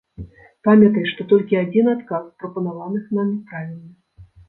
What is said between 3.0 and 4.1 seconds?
намі правільны.